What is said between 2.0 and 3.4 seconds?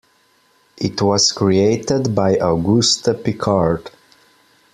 by Auguste